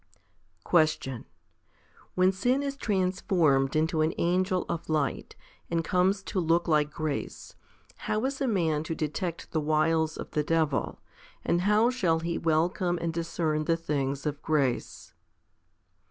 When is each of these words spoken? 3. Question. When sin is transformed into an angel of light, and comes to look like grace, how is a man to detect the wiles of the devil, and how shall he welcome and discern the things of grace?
3. 0.63 0.63
Question. 0.63 1.25
When 2.15 2.31
sin 2.31 2.63
is 2.63 2.75
transformed 2.75 3.75
into 3.75 4.01
an 4.01 4.15
angel 4.17 4.65
of 4.67 4.89
light, 4.89 5.35
and 5.69 5.83
comes 5.85 6.23
to 6.23 6.39
look 6.39 6.67
like 6.67 6.89
grace, 6.91 7.53
how 8.09 8.25
is 8.25 8.41
a 8.41 8.47
man 8.47 8.81
to 8.85 8.95
detect 8.95 9.51
the 9.51 9.61
wiles 9.61 10.17
of 10.17 10.31
the 10.31 10.41
devil, 10.43 10.99
and 11.45 11.61
how 11.61 11.91
shall 11.91 12.21
he 12.21 12.39
welcome 12.39 12.97
and 12.99 13.13
discern 13.13 13.65
the 13.65 13.77
things 13.77 14.25
of 14.25 14.41
grace? 14.41 15.13